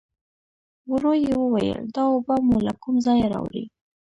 [0.91, 3.63] ورو يې وویل: دا اوبه مو له کوم ځايه راوړې؟